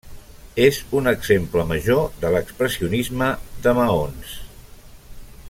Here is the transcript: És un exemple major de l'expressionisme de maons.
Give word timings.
És 0.67 0.77
un 0.99 1.09
exemple 1.11 1.65
major 1.73 2.01
de 2.23 2.33
l'expressionisme 2.37 3.29
de 3.67 3.75
maons. 3.83 4.35